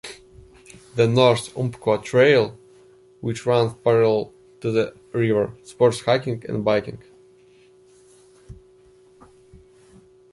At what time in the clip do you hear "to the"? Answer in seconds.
4.61-4.95